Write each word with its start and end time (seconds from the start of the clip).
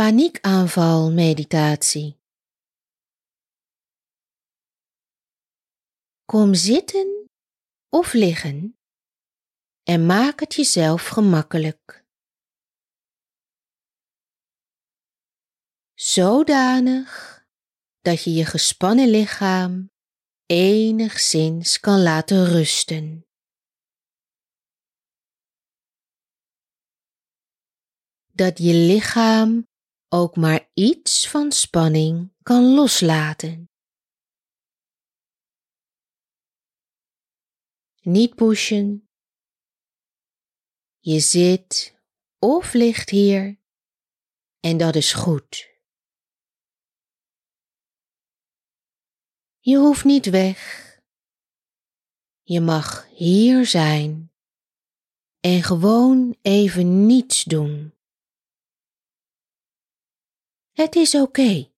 paniekaanval 0.00 1.10
meditatie. 1.12 2.20
Kom 6.24 6.54
zitten 6.54 7.30
of 7.88 8.12
liggen 8.12 8.78
en 9.82 10.06
maak 10.06 10.40
het 10.40 10.54
jezelf 10.54 11.06
gemakkelijk. 11.06 12.04
Zodanig 15.94 17.44
dat 18.00 18.24
je 18.24 18.32
je 18.32 18.44
gespannen 18.44 19.08
lichaam 19.08 19.90
enigszins 20.46 21.80
kan 21.80 22.02
laten 22.02 22.44
rusten. 22.44 23.26
Dat 28.32 28.58
je 28.58 28.74
lichaam 28.74 29.68
ook 30.12 30.36
maar 30.36 30.70
iets 30.74 31.28
van 31.28 31.52
spanning 31.52 32.32
kan 32.42 32.74
loslaten. 32.74 33.70
Niet 38.00 38.34
pushen. 38.34 39.08
Je 40.98 41.20
zit 41.20 41.98
of 42.38 42.72
ligt 42.72 43.10
hier 43.10 43.58
en 44.60 44.76
dat 44.76 44.94
is 44.94 45.12
goed. 45.12 45.68
Je 49.58 49.76
hoeft 49.76 50.04
niet 50.04 50.26
weg. 50.30 50.88
Je 52.42 52.60
mag 52.60 53.08
hier 53.08 53.66
zijn 53.66 54.32
en 55.40 55.62
gewoon 55.62 56.36
even 56.42 57.06
niets 57.06 57.44
doen. 57.44 57.99
Het 60.72 60.94
is 60.94 61.14
oké. 61.14 61.70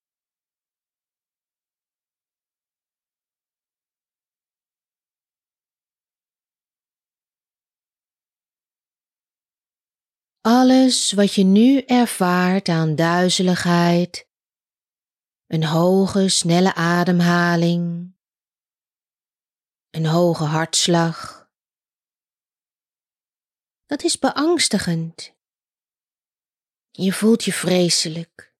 Alles 10.40 11.12
wat 11.12 11.34
je 11.34 11.44
nu 11.44 11.80
ervaart 11.80 12.68
aan 12.68 12.94
duizeligheid, 12.94 14.28
een 15.46 15.64
hoge, 15.64 16.28
snelle 16.28 16.74
ademhaling, 16.74 18.14
een 19.90 20.06
hoge 20.06 20.44
hartslag, 20.44 21.50
dat 23.86 24.02
is 24.02 24.18
beangstigend. 24.18 25.34
Je 26.90 27.12
voelt 27.12 27.44
je 27.44 27.52
vreselijk. 27.52 28.51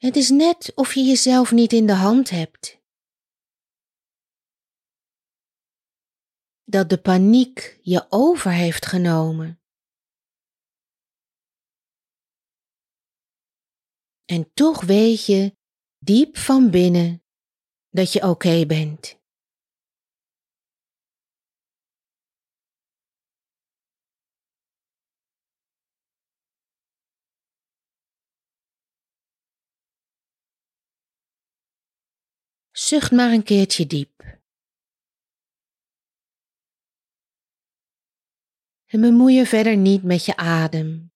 Het 0.00 0.16
is 0.16 0.30
net 0.30 0.72
of 0.74 0.94
je 0.94 1.02
jezelf 1.02 1.52
niet 1.52 1.72
in 1.72 1.86
de 1.86 1.94
hand 1.94 2.30
hebt. 2.30 2.78
Dat 6.64 6.88
de 6.88 7.00
paniek 7.00 7.78
je 7.82 8.06
over 8.08 8.52
heeft 8.52 8.86
genomen. 8.86 9.60
En 14.24 14.52
toch 14.54 14.80
weet 14.80 15.26
je 15.26 15.56
diep 15.98 16.36
van 16.36 16.70
binnen 16.70 17.22
dat 17.88 18.12
je 18.12 18.28
oké 18.28 18.66
bent. 18.66 19.19
Zucht 32.90 33.10
maar 33.10 33.32
een 33.32 33.42
keertje 33.42 33.86
diep. 33.86 34.40
En 38.86 39.00
bemoei 39.00 39.34
je 39.34 39.46
verder 39.46 39.76
niet 39.76 40.02
met 40.02 40.24
je 40.24 40.36
adem. 40.36 41.12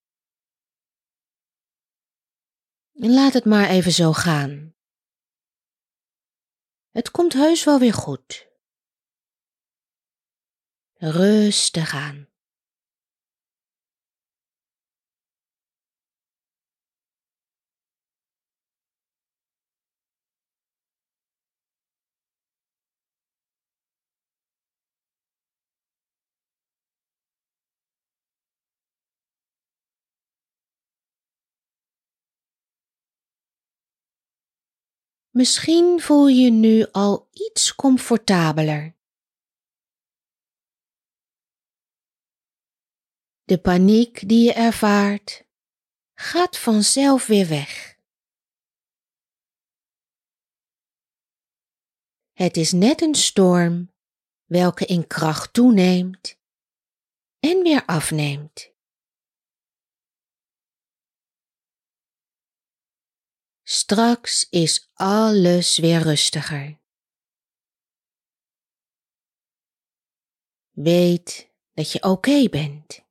En 2.93 3.15
laat 3.15 3.33
het 3.33 3.45
maar 3.45 3.69
even 3.69 3.93
zo 3.93 4.13
gaan. 4.13 4.75
Het 6.91 7.11
komt 7.11 7.33
heus 7.33 7.65
wel 7.65 7.79
weer 7.79 7.95
goed. 7.95 8.49
Rustig 10.93 11.95
aan. 11.95 12.34
Misschien 35.35 36.01
voel 36.01 36.27
je 36.27 36.51
nu 36.51 36.87
al 36.91 37.29
iets 37.33 37.75
comfortabeler. 37.75 38.97
De 43.45 43.61
paniek 43.61 44.29
die 44.29 44.45
je 44.45 44.53
ervaart 44.53 45.47
gaat 46.15 46.59
vanzelf 46.59 47.27
weer 47.27 47.49
weg. 47.49 47.99
Het 52.33 52.57
is 52.57 52.73
net 52.73 53.03
een 53.03 53.15
storm 53.15 53.93
welke 54.45 54.87
in 54.87 55.07
kracht 55.07 55.53
toeneemt 55.53 56.41
en 57.39 57.63
weer 57.63 57.85
afneemt. 57.85 58.74
Straks 63.75 64.47
is 64.51 64.91
alles 64.93 65.79
weer 65.79 66.03
rustiger. 66.03 66.81
Weet 70.71 71.53
dat 71.73 71.93
je 71.93 72.03
oké 72.03 72.49
bent. 72.49 73.04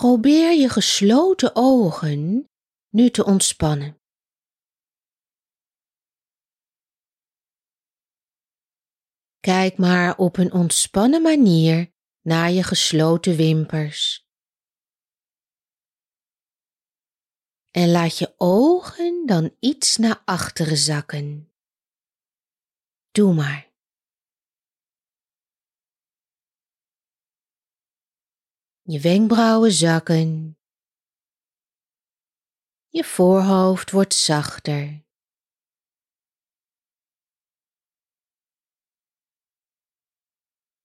Probeer 0.00 0.52
je 0.52 0.68
gesloten 0.68 1.50
ogen 1.54 2.48
nu 2.88 3.10
te 3.10 3.24
ontspannen. 3.24 4.00
Kijk 9.40 9.78
maar 9.78 10.16
op 10.16 10.36
een 10.36 10.52
ontspannen 10.52 11.22
manier 11.22 11.92
naar 12.20 12.50
je 12.50 12.62
gesloten 12.62 13.36
wimpers. 13.36 14.26
En 17.70 17.90
laat 17.90 18.18
je 18.18 18.34
ogen 18.36 19.26
dan 19.26 19.56
iets 19.58 19.96
naar 19.96 20.22
achteren 20.24 20.76
zakken. 20.76 21.52
Doe 23.10 23.34
maar. 23.34 23.69
Je 28.90 29.00
wenkbrauwen 29.00 29.72
zakken. 29.72 30.58
Je 32.88 33.04
voorhoofd 33.04 33.90
wordt 33.90 34.14
zachter. 34.14 35.04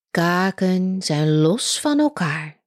Kaken 0.09 1.01
zijn 1.01 1.37
los 1.37 1.79
van 1.81 1.99
elkaar. 1.99 2.64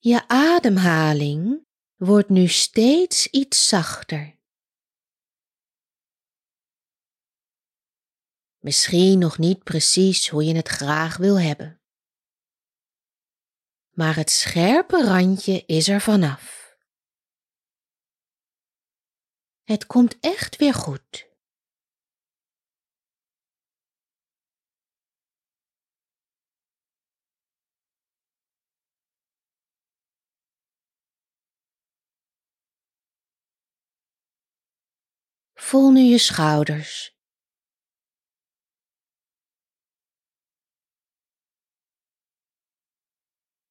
Je 0.00 0.28
ademhaling 0.28 1.66
wordt 1.96 2.28
nu 2.28 2.48
steeds 2.48 3.26
iets 3.26 3.68
zachter. 3.68 4.36
Misschien 8.58 9.18
nog 9.18 9.38
niet 9.38 9.62
precies 9.62 10.28
hoe 10.28 10.44
je 10.44 10.54
het 10.54 10.68
graag 10.68 11.16
wil 11.16 11.40
hebben. 11.40 11.80
Maar 13.90 14.16
het 14.16 14.30
scherpe 14.30 15.04
randje 15.04 15.64
is 15.66 15.88
er 15.88 16.00
vanaf. 16.00 16.76
Het 19.62 19.86
komt 19.86 20.20
echt 20.20 20.56
weer 20.56 20.74
goed. 20.74 21.27
Voel 35.68 35.90
nu 35.90 36.00
je 36.00 36.18
schouders. 36.18 37.16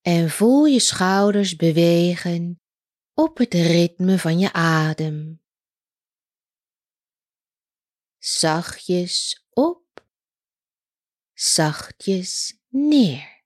En 0.02 0.30
voel 0.30 0.66
je 0.66 0.80
schouders 0.80 1.56
bewegen 1.56 2.62
op 3.14 3.38
het 3.38 3.54
ritme 3.54 4.20
van 4.20 4.40
je 4.40 4.54
adem. 4.54 5.44
Zachtjes 8.18 9.46
op, 9.50 10.08
zachtjes 11.34 12.60
neer. 12.68 13.37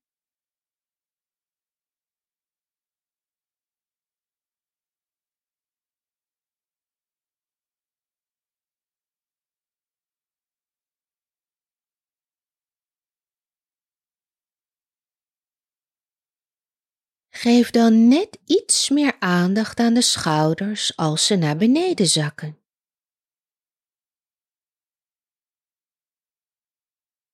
Geef 17.43 17.69
dan 17.69 18.07
net 18.07 18.39
iets 18.45 18.89
meer 18.89 19.19
aandacht 19.19 19.79
aan 19.79 19.93
de 19.93 20.01
schouders 20.01 20.97
als 20.97 21.25
ze 21.25 21.35
naar 21.35 21.57
beneden 21.57 22.07
zakken. 22.07 22.63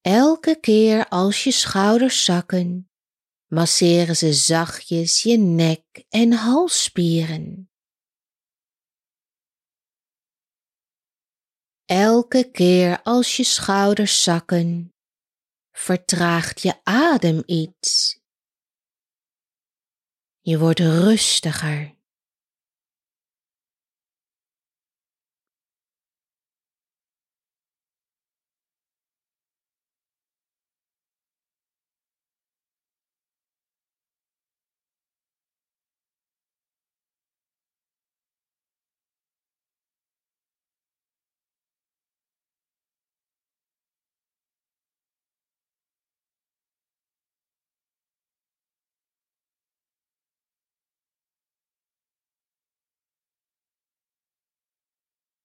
Elke 0.01 0.59
keer 0.59 1.07
als 1.07 1.43
je 1.43 1.51
schouders 1.51 2.25
zakken, 2.25 2.89
masseren 3.45 4.15
ze 4.15 4.33
zachtjes 4.33 5.23
je 5.23 5.37
nek 5.37 6.05
en 6.09 6.31
halsspieren. 6.31 7.71
Elke 11.85 12.51
keer 12.51 13.01
als 13.03 13.37
je 13.37 13.43
schouders 13.43 14.23
zakken, 14.23 14.93
vertraagt 15.71 16.61
je 16.61 16.83
adem 16.83 17.43
iets 17.45 18.16
je 20.47 20.57
wordt 20.57 20.79
rustiger. 20.79 21.96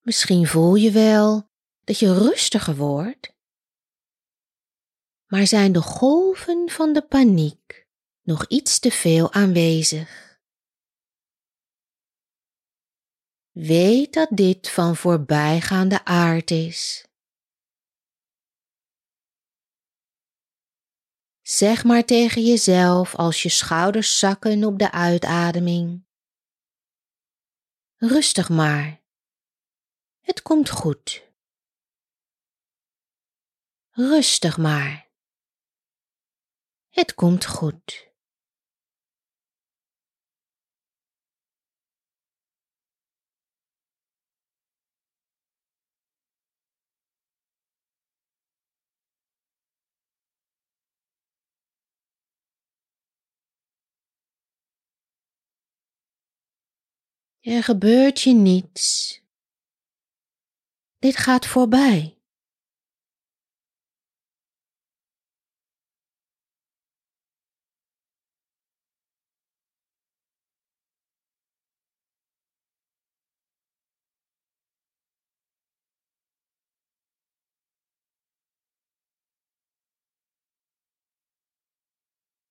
Misschien 0.02 0.46
voel 0.46 0.74
je 0.74 0.90
wel 0.90 1.50
dat 1.84 1.98
je 1.98 2.14
rustiger 2.14 2.76
wordt, 2.76 3.34
maar 5.26 5.46
zijn 5.46 5.72
de 5.72 5.82
golven 5.82 6.70
van 6.70 6.92
de 6.92 7.06
paniek 7.06 7.86
nog 8.22 8.46
iets 8.46 8.78
te 8.78 8.90
veel 8.90 9.32
aanwezig. 9.32 10.40
Weet 13.50 14.12
dat 14.12 14.28
dit 14.32 14.70
van 14.70 14.96
voorbijgaande 14.96 16.04
aard 16.04 16.50
is. 16.50 17.06
Zeg 21.40 21.84
maar 21.84 22.04
tegen 22.04 22.42
jezelf 22.42 23.14
als 23.14 23.42
je 23.42 23.48
schouders 23.48 24.18
zakken 24.18 24.64
op 24.64 24.78
de 24.78 24.92
uitademing. 24.92 26.06
Rustig 27.96 28.48
maar. 28.48 29.01
Het 30.22 30.42
komt 30.42 30.70
goed. 30.70 31.30
Rustig 33.90 34.58
maar. 34.58 35.10
Het 36.88 37.14
komt 37.14 37.46
goed. 37.46 38.10
Er 57.40 57.62
gebeurt 57.62 58.20
je 58.20 58.32
niets 58.32 59.21
dit 61.02 61.16
gaat 61.16 61.46
voorbij. 61.46 62.16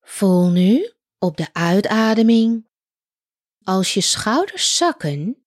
Voel 0.01 0.49
nu 0.49 0.93
op 1.17 1.37
de 1.37 1.53
uitademing 1.53 2.69
als 3.63 3.93
je 3.93 4.01
schouders 4.01 4.77
zakken 4.77 5.40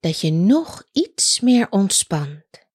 dat 0.00 0.20
je 0.20 0.30
nog 0.30 0.88
iets 0.92 1.40
meer 1.40 1.70
ontspant. 1.70 2.68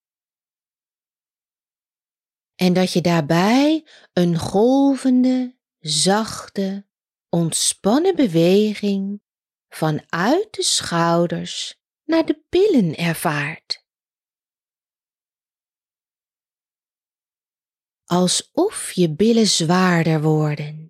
En 2.55 2.74
dat 2.74 2.94
je 2.94 3.01
daarbij 3.01 3.88
een 4.13 4.38
golvende, 4.38 5.58
zachte, 5.79 6.88
ontspannen 7.29 8.15
beweging 8.15 9.22
vanuit 9.67 10.53
de 10.53 10.63
schouders 10.63 11.79
naar 12.03 12.25
de 12.25 12.44
billen 12.50 12.96
ervaart. 12.96 13.84
Alsof 18.05 18.91
je 18.91 19.15
billen 19.15 19.48
zwaarder 19.48 20.22
worden 20.22 20.85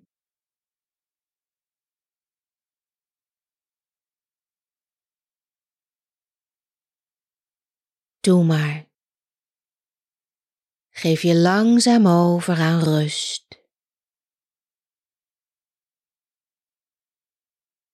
Doe 8.26 8.44
maar. 8.44 8.90
Geef 10.90 11.22
je 11.22 11.34
langzaam 11.34 12.06
over 12.06 12.54
aan 12.54 12.82
rust. 12.82 13.64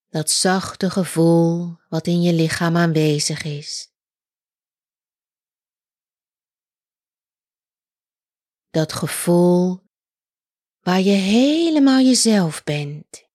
Dat 0.09 0.31
zachte 0.31 0.91
gevoel 0.91 1.77
wat 1.89 2.07
in 2.07 2.23
je 2.23 2.33
lichaam 2.33 2.77
aanwezig 2.77 3.43
is. 3.43 3.93
Dat 8.71 8.93
gevoel 8.93 9.83
waar 10.81 11.01
je 11.01 11.17
helemaal 11.17 12.01
jezelf 12.01 12.63
bent. 12.65 13.32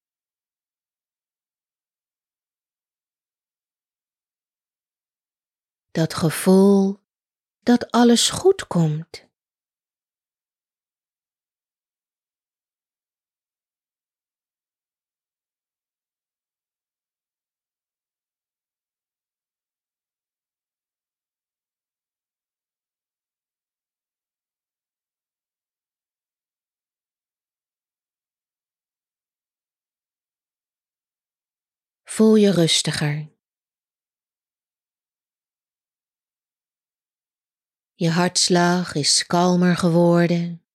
dat 5.98 6.14
gevoel 6.14 7.00
dat 7.60 7.92
alles 7.92 8.30
goed 8.30 8.68
komt. 8.68 9.26
Voel 32.04 32.36
je 32.36 32.52
rustiger. 32.52 33.37
Je 38.00 38.10
hartslag 38.10 38.96
is 38.96 39.26
kalmer 39.26 39.76
geworden. 39.76 40.66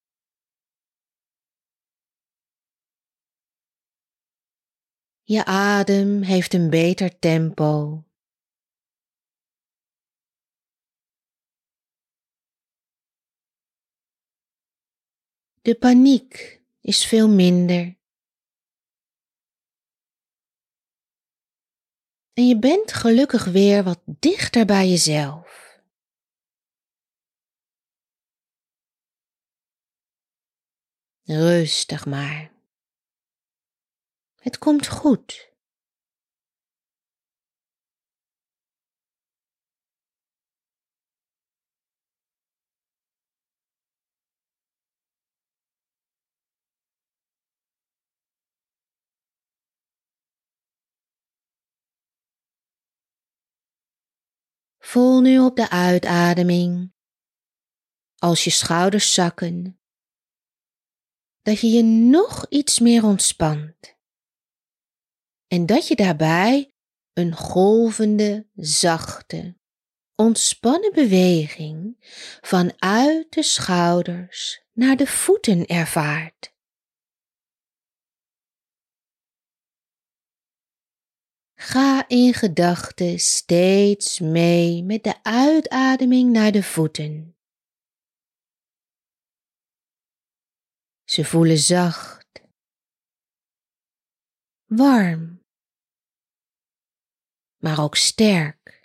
Je 5.22 5.44
adem 5.44 6.22
heeft 6.22 6.54
een 6.54 6.70
beter 6.70 7.18
tempo. 7.18 8.04
De 15.60 15.74
paniek 15.78 16.62
is 16.80 17.06
veel 17.06 17.28
minder. 17.28 17.98
En 22.32 22.46
je 22.48 22.58
bent 22.58 22.92
gelukkig 22.92 23.44
weer 23.44 23.84
wat 23.84 24.02
dichter 24.04 24.66
bij 24.66 24.88
jezelf. 24.88 25.61
Rustig 31.34 32.06
maar. 32.06 32.52
Het 34.40 34.58
komt 34.58 34.88
goed. 34.88 35.50
Voel 54.78 55.20
nu 55.20 55.38
op 55.38 55.56
de 55.56 55.70
uitademing, 55.70 56.94
als 58.18 58.44
je 58.44 58.50
schouders 58.50 59.14
zakken, 59.14 59.81
dat 61.42 61.60
je 61.60 61.68
je 61.68 61.82
nog 61.82 62.46
iets 62.48 62.78
meer 62.78 63.04
ontspant 63.04 63.96
en 65.46 65.66
dat 65.66 65.88
je 65.88 65.96
daarbij 65.96 66.74
een 67.12 67.36
golvende, 67.36 68.46
zachte, 68.54 69.56
ontspannen 70.14 70.92
beweging 70.92 71.96
vanuit 72.40 73.32
de 73.32 73.42
schouders 73.42 74.64
naar 74.72 74.96
de 74.96 75.06
voeten 75.06 75.66
ervaart. 75.66 76.54
Ga 81.54 82.08
in 82.08 82.34
gedachten 82.34 83.18
steeds 83.18 84.18
mee 84.18 84.82
met 84.82 85.04
de 85.04 85.22
uitademing 85.22 86.32
naar 86.32 86.52
de 86.52 86.62
voeten. 86.62 87.36
Ze 91.12 91.24
voelen 91.24 91.58
zacht, 91.58 92.42
warm, 94.64 95.42
maar 97.58 97.82
ook 97.82 97.96
sterk. 97.96 98.81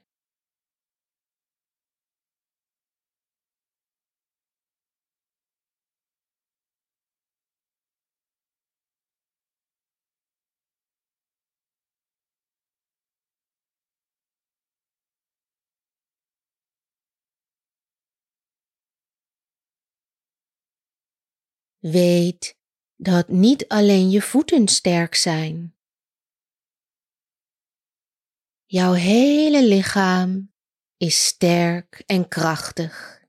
Weet 21.78 22.58
dat 22.96 23.28
niet 23.28 23.68
alleen 23.68 24.10
je 24.10 24.22
voeten 24.22 24.68
sterk 24.68 25.16
zijn. 25.16 25.76
Jouw 28.66 28.94
hele 28.94 29.68
lichaam 29.68 30.54
is 30.98 31.26
sterk 31.26 32.04
en 32.06 32.28
krachtig. 32.28 33.26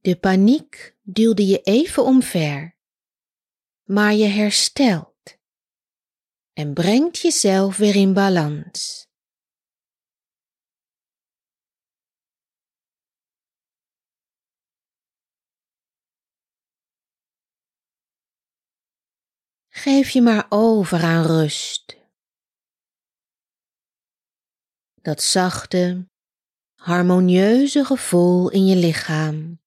De 0.00 0.18
paniek 0.18 0.96
duwde 1.02 1.46
je 1.46 1.60
even 1.62 2.04
omver, 2.04 2.76
maar 3.82 4.14
je 4.14 4.26
herstelt 4.26 5.38
en 6.52 6.74
brengt 6.74 7.18
jezelf 7.18 7.76
weer 7.76 7.96
in 7.96 8.12
balans. 8.12 9.05
Geef 19.88 20.10
je 20.10 20.22
maar 20.22 20.46
over 20.48 21.02
aan 21.02 21.26
rust. 21.26 21.96
Dat 24.94 25.22
zachte, 25.22 26.08
harmonieuze 26.74 27.84
gevoel 27.84 28.50
in 28.50 28.66
je 28.66 28.76
lichaam. 28.76 29.60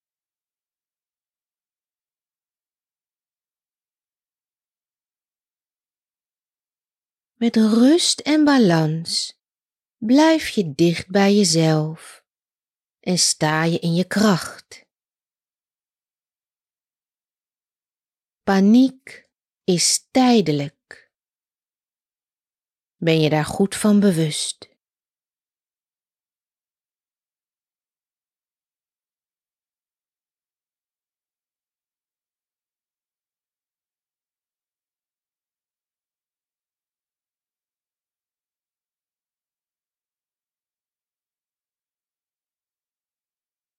Met 7.34 7.56
rust 7.56 8.20
en 8.20 8.44
balans 8.44 9.40
blijf 9.96 10.48
je 10.48 10.74
dicht 10.74 11.08
bij 11.08 11.34
jezelf 11.34 12.24
en 13.00 13.18
sta 13.18 13.64
je 13.64 13.78
in 13.78 13.94
je 13.94 14.06
kracht. 14.06 14.86
Paniek 18.42 19.29
is 19.64 20.08
tijdelijk. 20.10 21.12
Ben 22.96 23.20
je 23.20 23.30
daar 23.30 23.44
goed 23.44 23.76
van 23.76 24.00
bewust? 24.00 24.68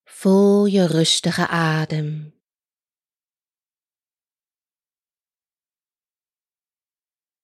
Voel 0.04 0.66
je 0.66 0.88
rustige 0.88 1.48
adem. 1.48 2.41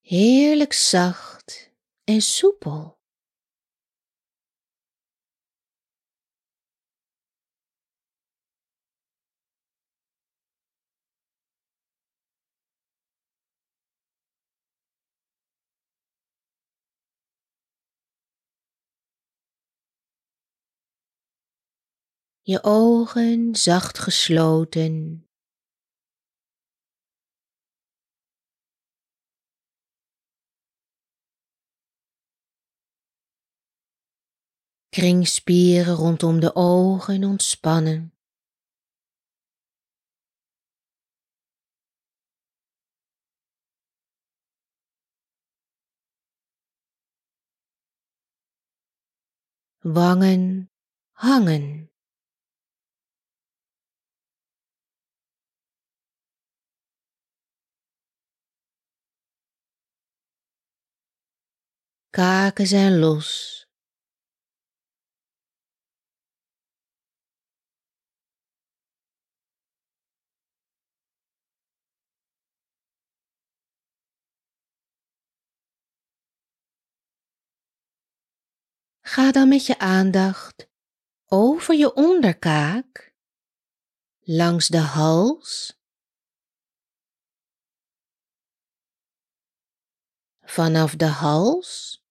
Heerlijk 0.07 0.73
zacht 0.73 1.71
en 2.03 2.21
soepel. 2.21 2.99
Je 22.41 22.63
ogen 22.63 23.55
zacht 23.55 23.99
gesloten 23.99 25.26
kringspieren 34.97 35.95
rondom 35.95 36.39
de 36.39 36.55
ogen 36.55 37.23
ontspannen. 37.23 38.13
Wangen 49.79 50.71
hangen. 51.11 51.91
Kaken 62.09 62.67
zijn 62.67 62.99
los. 62.99 63.66
Ga 79.17 79.31
dan 79.31 79.47
met 79.47 79.65
je 79.65 79.79
aandacht 79.79 80.69
over 81.25 81.75
je 81.75 81.93
onderkaak, 81.93 83.13
langs 84.19 84.67
de 84.67 84.77
hals, 84.77 85.79
vanaf 90.41 90.95
de 90.95 91.05
hals, 91.05 92.03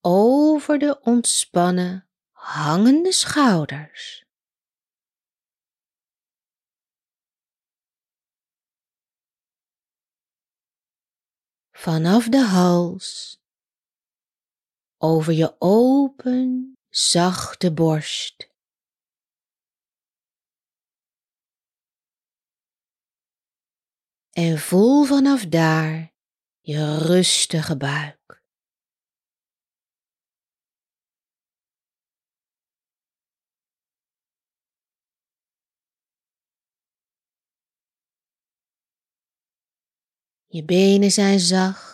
over 0.00 0.78
de 0.78 1.00
ontspannen 1.00 2.08
hangende 2.30 3.12
schouders. 3.12 4.24
Vanaf 11.70 12.28
de 12.28 12.44
hals 12.44 13.41
over 15.04 15.32
je 15.32 15.56
open, 15.58 16.76
zachte 16.88 17.72
borst. 17.72 18.50
En 24.30 24.58
voel 24.58 25.04
vanaf 25.04 25.46
daar 25.46 26.14
je 26.60 26.98
rustige 26.98 27.76
buik. 27.76 28.42
Je 40.46 40.64
benen 40.64 41.10
zijn 41.10 41.40
zacht. 41.40 41.91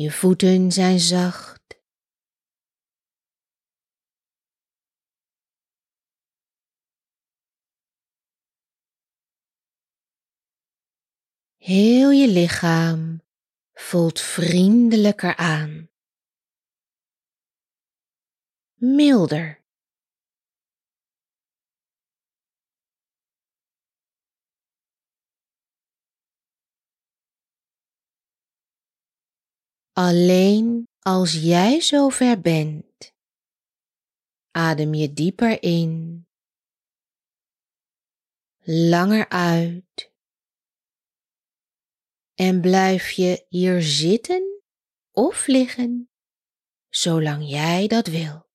Je 0.00 0.10
voeten 0.10 0.72
zijn 0.72 0.98
zacht. 0.98 1.80
Heel 11.56 12.10
je 12.10 12.28
lichaam 12.28 13.22
voelt 13.72 14.20
vriendelijker 14.20 15.36
aan. 15.36 15.90
Milder. 18.74 19.59
Alleen 30.00 30.88
als 30.98 31.32
jij 31.32 31.80
zover 31.80 32.40
bent, 32.40 33.14
adem 34.50 34.94
je 34.94 35.12
dieper 35.12 35.62
in, 35.62 36.26
langer 38.64 39.28
uit. 39.28 40.12
En 42.34 42.60
blijf 42.60 43.10
je 43.10 43.46
hier 43.48 43.82
zitten 43.82 44.62
of 45.12 45.46
liggen 45.46 46.10
zolang 46.88 47.48
jij 47.48 47.86
dat 47.86 48.06
wil. 48.06 48.49